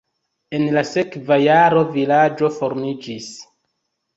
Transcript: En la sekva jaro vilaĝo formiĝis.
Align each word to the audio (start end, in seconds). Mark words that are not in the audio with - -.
En 0.59 0.63
la 0.77 0.81
sekva 0.91 1.37
jaro 1.41 1.83
vilaĝo 1.99 2.51
formiĝis. 2.59 3.29